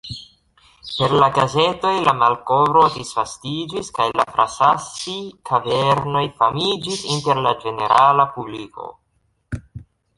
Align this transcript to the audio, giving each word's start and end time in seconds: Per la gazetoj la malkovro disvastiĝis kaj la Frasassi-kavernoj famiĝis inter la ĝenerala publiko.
Per 0.91 1.11
la 1.23 1.27
gazetoj 1.35 1.91
la 2.07 2.13
malkovro 2.21 2.87
disvastiĝis 2.95 3.93
kaj 3.99 4.09
la 4.21 4.27
Frasassi-kavernoj 4.33 6.27
famiĝis 6.43 7.09
inter 7.17 7.47
la 7.49 7.57
ĝenerala 7.65 8.31
publiko. 8.37 8.93